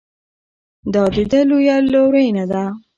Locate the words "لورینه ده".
1.93-2.63